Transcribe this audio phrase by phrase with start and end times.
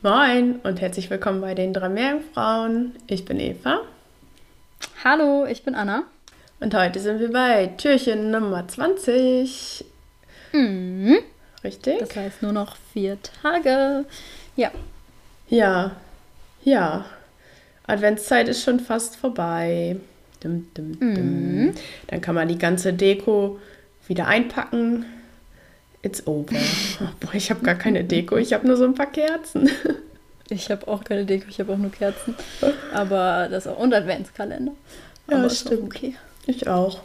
[0.00, 2.94] Moin und herzlich willkommen bei den drei Meerjungfrauen.
[3.08, 3.80] Ich bin Eva
[5.02, 6.04] Hallo, ich bin Anna.
[6.60, 9.84] und heute sind wir bei Türchen Nummer 20.
[10.52, 11.18] Mhm.
[11.64, 11.98] Richtig?
[11.98, 14.04] Das heißt nur noch vier Tage.
[14.54, 14.70] Ja,
[15.48, 15.96] ja,
[16.62, 17.04] ja.
[17.88, 19.96] Adventszeit ist schon fast vorbei.
[20.40, 21.74] Dum, dum, dum.
[22.06, 23.58] Dann kann man die ganze Deko
[24.06, 25.06] wieder einpacken.
[26.02, 26.54] It's over.
[27.20, 29.68] Boah, ich habe gar keine Deko, ich habe nur so ein paar Kerzen.
[30.48, 32.36] ich habe auch keine Deko, ich habe auch nur Kerzen.
[32.92, 34.72] Aber das auch und Adventskalender.
[35.28, 35.82] Ja, Aber auch stimmt.
[35.84, 36.14] Okay.
[36.46, 37.00] Ich auch.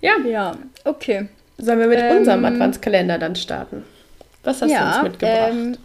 [0.00, 1.28] Ja, Ja, okay.
[1.58, 3.84] sollen wir mit Ähm, unserem Adventskalender dann starten?
[4.44, 5.50] Was hast du ja, uns mitgebracht?
[5.52, 5.76] ähm,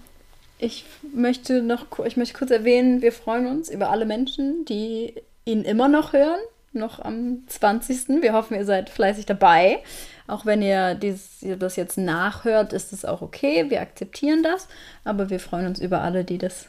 [0.59, 5.63] ich möchte noch ich möchte kurz erwähnen, wir freuen uns über alle Menschen, die ihn
[5.63, 6.39] immer noch hören,
[6.73, 8.21] noch am 20.
[8.21, 9.79] Wir hoffen, ihr seid fleißig dabei.
[10.27, 13.69] Auch wenn ihr, dies, ihr das jetzt nachhört, ist es auch okay.
[13.69, 14.67] Wir akzeptieren das.
[15.03, 16.67] Aber wir freuen uns über alle, die das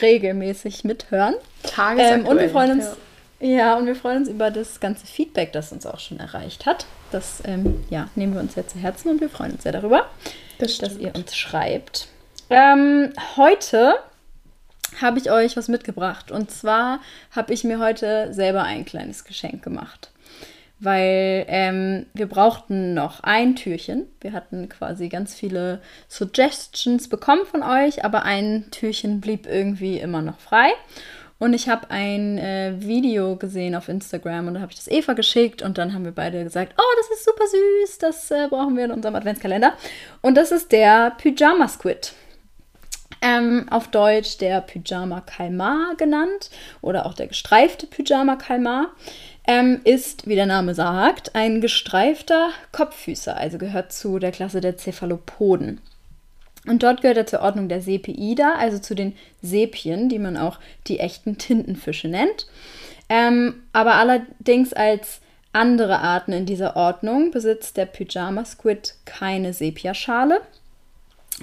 [0.00, 1.34] regelmäßig mithören.
[1.76, 2.86] Ähm, und wir freuen uns,
[3.40, 3.76] ja.
[3.76, 6.86] und wir freuen uns über das ganze Feedback, das uns auch schon erreicht hat.
[7.10, 10.06] Das ähm, ja, nehmen wir uns sehr zu Herzen und wir freuen uns sehr darüber
[10.58, 12.08] Das dass ihr uns schreibt.
[12.50, 13.96] Ähm, heute
[15.00, 16.30] habe ich euch was mitgebracht.
[16.30, 17.00] Und zwar
[17.30, 20.10] habe ich mir heute selber ein kleines Geschenk gemacht.
[20.80, 24.06] Weil ähm, wir brauchten noch ein Türchen.
[24.20, 30.22] Wir hatten quasi ganz viele Suggestions bekommen von euch, aber ein Türchen blieb irgendwie immer
[30.22, 30.70] noch frei.
[31.40, 35.12] Und ich habe ein äh, Video gesehen auf Instagram und da habe ich das Eva
[35.12, 38.76] geschickt und dann haben wir beide gesagt, oh, das ist super süß, das äh, brauchen
[38.76, 39.74] wir in unserem Adventskalender.
[40.20, 42.12] Und das ist der Pyjama Squid.
[43.20, 48.88] Ähm, auf Deutsch der Pyjama Kalmar genannt oder auch der gestreifte Pyjama Kalmar.
[49.46, 54.76] Ähm, ist, wie der Name sagt, ein gestreifter Kopffüßer, also gehört zu der Klasse der
[54.76, 55.80] Cephalopoden.
[56.66, 60.58] Und dort gehört er zur Ordnung der Sepiida, also zu den Sepien, die man auch
[60.86, 62.46] die echten Tintenfische nennt.
[63.08, 65.20] Ähm, aber allerdings als
[65.52, 70.42] andere Arten in dieser Ordnung besitzt der Pyjama Squid keine Sepiaschale.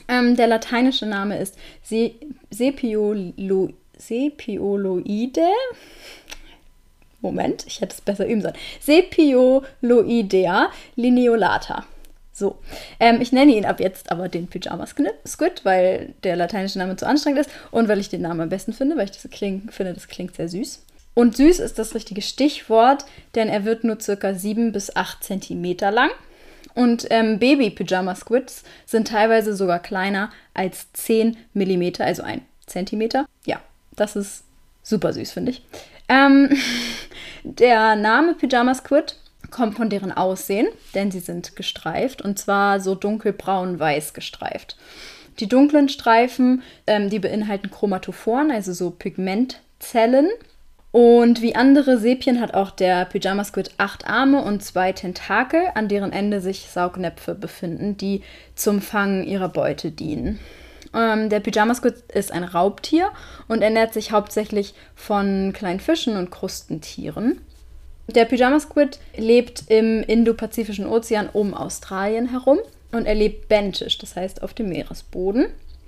[0.07, 2.11] Ähm, der lateinische Name ist Se
[2.49, 5.47] Sepiolo Sepioloide.
[7.21, 8.55] Moment, ich hätte es besser üben sollen.
[8.79, 11.85] Sepioloidea lineolata.
[12.31, 12.57] So,
[12.99, 17.07] ähm, ich nenne ihn ab jetzt aber den Pyjama Squid, weil der lateinische Name zu
[17.07, 19.93] anstrengend ist und weil ich den Namen am besten finde, weil ich das kling, finde,
[19.93, 20.83] das klingt sehr süß.
[21.13, 25.91] Und süß ist das richtige Stichwort, denn er wird nur circa 7 bis 8 Zentimeter
[25.91, 26.11] lang.
[26.75, 33.25] Und ähm, Baby-Pyjama-Squids sind teilweise sogar kleiner als 10 Millimeter, also ein Zentimeter.
[33.45, 33.61] Ja,
[33.95, 34.43] das ist
[34.83, 35.63] super süß, finde ich.
[36.09, 36.49] Ähm,
[37.43, 39.15] der Name Pyjama Squid
[39.51, 44.75] kommt von deren Aussehen, denn sie sind gestreift und zwar so dunkelbraun-weiß gestreift.
[45.39, 50.29] Die dunklen Streifen, ähm, die beinhalten Chromatophoren, also so Pigmentzellen.
[50.95, 55.89] Und wie andere Sepien hat auch der Pyjama Squid acht Arme und zwei Tentakel, an
[55.89, 58.21] deren Ende sich Saugnäpfe befinden, die
[58.55, 60.39] zum Fangen ihrer Beute dienen.
[60.93, 63.09] Ähm, der Pyjama Squid ist ein Raubtier
[63.49, 67.41] und ernährt sich hauptsächlich von kleinen Fischen und Krustentieren.
[68.07, 72.59] Der Pyjama Squid lebt im Indopazifischen Ozean um Australien herum
[72.93, 75.47] und er lebt bentisch, das heißt auf dem Meeresboden.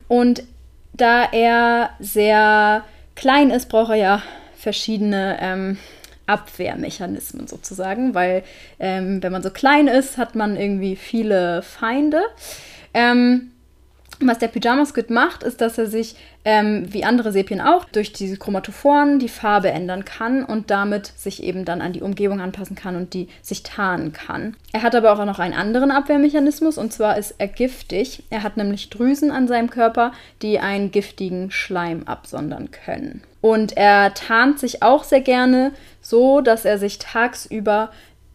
[0.09, 0.43] Und
[0.91, 2.83] da er sehr
[3.15, 4.23] klein ist, braucht er ja
[4.57, 5.77] verschiedene ähm,
[6.25, 8.43] Abwehrmechanismen sozusagen, weil
[8.79, 12.21] ähm, wenn man so klein ist, hat man irgendwie viele Feinde.
[12.93, 13.51] Ähm,
[14.19, 18.13] Was der Pyjama Squid macht, ist, dass er sich, ähm, wie andere Sepien auch, durch
[18.13, 22.75] diese Chromatophoren die Farbe ändern kann und damit sich eben dann an die Umgebung anpassen
[22.75, 24.55] kann und die sich tarnen kann.
[24.73, 28.23] Er hat aber auch noch einen anderen Abwehrmechanismus und zwar ist er giftig.
[28.31, 33.21] Er hat nämlich Drüsen an seinem Körper, die einen giftigen Schleim absondern können.
[33.41, 37.91] Und er tarnt sich auch sehr gerne so, dass er sich tagsüber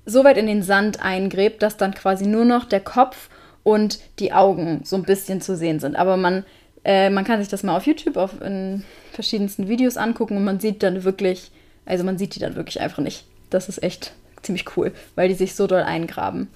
[0.06, 3.28] so weit in den Sand eingräbt, dass dann quasi nur noch der Kopf
[3.62, 5.96] und die Augen so ein bisschen zu sehen sind.
[5.96, 6.44] Aber man,
[6.84, 10.60] äh, man kann sich das mal auf YouTube auf, in verschiedensten Videos angucken und man
[10.60, 11.50] sieht dann wirklich,
[11.84, 13.24] also man sieht die dann wirklich einfach nicht.
[13.50, 14.12] Das ist echt
[14.42, 16.48] ziemlich cool, weil die sich so doll eingraben.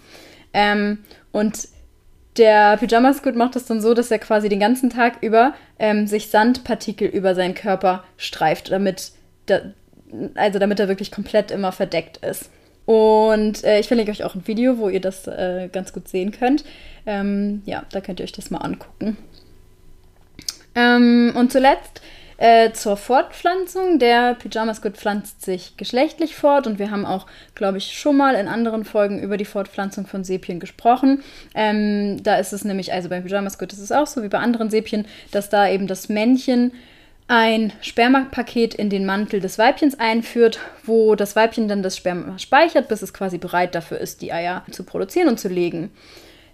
[0.52, 0.98] Ähm,
[1.32, 1.68] und
[2.36, 6.06] der Pyjama Squid macht das dann so, dass er quasi den ganzen Tag über ähm,
[6.06, 9.12] sich Sandpartikel über seinen Körper streift, damit,
[9.46, 9.60] da,
[10.34, 12.50] also damit er wirklich komplett immer verdeckt ist.
[12.86, 16.30] Und äh, ich verlinke euch auch ein Video, wo ihr das äh, ganz gut sehen
[16.30, 16.64] könnt.
[17.04, 19.16] Ähm, ja, da könnt ihr euch das mal angucken.
[20.74, 22.00] Ähm, und zuletzt
[22.38, 23.98] äh, zur Fortpflanzung.
[23.98, 28.34] Der Pyjama Squid pflanzt sich geschlechtlich fort und wir haben auch, glaube ich, schon mal
[28.34, 31.22] in anderen Folgen über die Fortpflanzung von Sepien gesprochen.
[31.54, 34.38] Ähm, da ist es nämlich, also beim Pyjama Squid ist es auch so wie bei
[34.38, 36.72] anderen Sepien, dass da eben das Männchen
[37.28, 42.88] ein Spermapaket in den Mantel des Weibchens einführt, wo das Weibchen dann das Sperma speichert,
[42.88, 45.90] bis es quasi bereit dafür ist, die Eier zu produzieren und zu legen.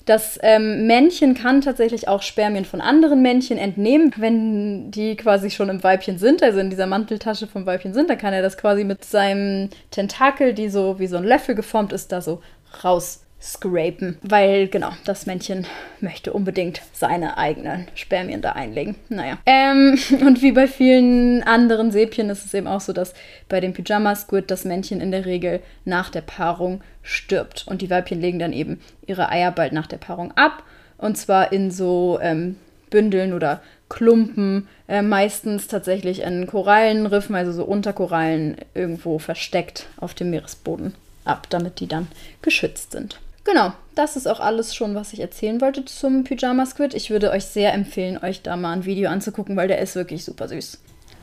[0.05, 5.69] Das ähm, Männchen kann tatsächlich auch Spermien von anderen Männchen entnehmen, wenn die quasi schon
[5.69, 8.11] im Weibchen sind, also in dieser Manteltasche vom Weibchen sind.
[8.11, 11.93] Dann kann er das quasi mit seinem Tentakel, die so wie so ein Löffel geformt
[11.93, 12.43] ist, da so
[12.83, 15.67] raus scrapen, weil genau, das Männchen
[16.01, 18.95] möchte unbedingt seine eigenen Spermien da einlegen.
[19.09, 19.39] Naja.
[19.47, 23.15] Ähm, und wie bei vielen anderen Sepien ist es eben auch so, dass
[23.49, 27.67] bei dem Pyjama Squid das Männchen in der Regel nach der Paarung stirbt.
[27.67, 30.63] Und die Weibchen legen dann eben ihre Eier bald nach der Paarung ab.
[30.97, 32.57] Und zwar in so ähm,
[32.91, 40.15] Bündeln oder Klumpen, äh, meistens tatsächlich in Korallenriffen, also so unter Korallen irgendwo versteckt auf
[40.15, 40.95] dem Meeresboden
[41.25, 42.09] ab, damit die dann
[42.41, 43.19] geschützt sind.
[43.45, 46.95] Genau, das ist auch alles schon, was ich erzählen wollte zum Pyjama Squid.
[46.95, 50.25] Ich würde euch sehr empfehlen, euch da mal ein Video anzugucken, weil der ist wirklich
[50.25, 50.79] super süß.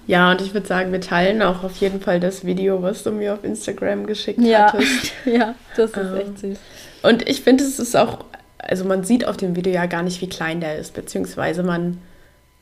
[0.06, 3.12] Ja, und ich würde sagen, wir teilen auch auf jeden Fall das Video, was du
[3.12, 4.74] mir auf Instagram geschickt ja.
[4.74, 5.13] hattest.
[5.25, 6.57] ja, das ist ähm, echt süß.
[7.04, 8.25] Und ich finde, es ist auch,
[8.57, 12.00] also man sieht auf dem Video ja gar nicht, wie klein der ist, beziehungsweise man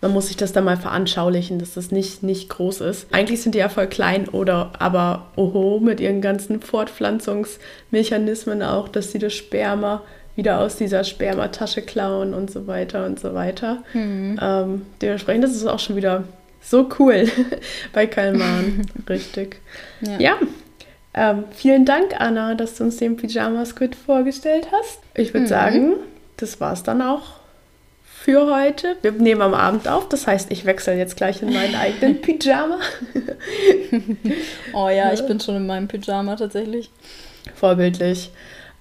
[0.02, 3.08] man muss sich das dann mal veranschaulichen, dass das nicht, nicht groß ist.
[3.12, 9.12] Eigentlich sind die ja voll klein oder aber oho, mit ihren ganzen Fortpflanzungsmechanismen auch, dass
[9.12, 10.04] sie das Sperma
[10.36, 13.84] wieder aus dieser Spermatasche klauen und so weiter und so weiter.
[13.94, 14.40] Mhm.
[14.40, 16.26] Ähm, dementsprechend ist es auch schon wieder
[16.62, 17.28] so cool
[17.94, 18.86] bei Kalman.
[19.10, 19.60] Richtig.
[20.02, 20.20] Ja.
[20.20, 20.38] ja.
[21.16, 25.00] Ähm, vielen Dank, Anna, dass du uns den Pyjama Squid vorgestellt hast.
[25.16, 25.50] Ich würde mhm.
[25.50, 25.94] sagen,
[26.38, 27.38] das war es dann auch
[28.28, 28.98] für heute.
[29.04, 32.80] Wir nehmen am Abend auf, das heißt, ich wechsle jetzt gleich in meinen eigenen Pyjama.
[34.74, 36.92] oh ja, ich bin schon in meinem Pyjama tatsächlich.
[37.56, 38.32] Vorbildlich.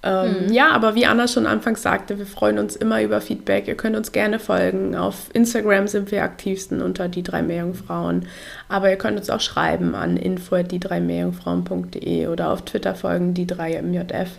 [0.03, 0.53] Ähm, mhm.
[0.53, 3.69] Ja, aber wie Anna schon anfangs sagte, wir freuen uns immer über Feedback.
[3.69, 4.97] Ihr könnt uns gerne folgen.
[4.97, 8.27] Auf Instagram sind wir aktivsten unter die drei Meerjungfrauen.
[8.67, 14.29] Aber ihr könnt uns auch schreiben an info.die3meerjungfrauen.de oder auf Twitter folgen, die 3 MJF.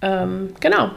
[0.00, 0.90] Ähm, genau.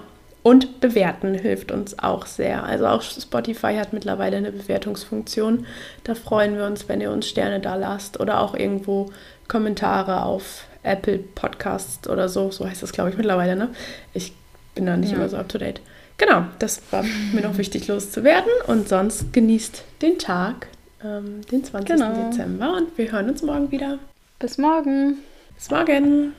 [0.46, 2.64] Und bewerten hilft uns auch sehr.
[2.66, 5.66] Also auch Spotify hat mittlerweile eine Bewertungsfunktion.
[6.04, 9.12] Da freuen wir uns, wenn ihr uns Sterne da lasst oder auch irgendwo
[9.48, 12.52] Kommentare auf Apple Podcasts oder so.
[12.52, 13.56] So heißt das, glaube ich, mittlerweile.
[13.56, 13.70] Ne?
[14.14, 14.34] Ich
[14.76, 15.18] bin da nicht ja.
[15.18, 15.82] immer so up to date.
[16.20, 17.04] Genau, das war
[17.34, 18.52] mir noch wichtig loszuwerden.
[18.68, 20.68] Und sonst genießt den Tag,
[21.04, 21.96] ähm, den 20.
[21.96, 22.30] Genau.
[22.30, 22.78] Dezember.
[22.78, 23.98] Und wir hören uns morgen wieder.
[24.38, 25.18] Bis morgen.
[25.56, 26.34] Bis morgen.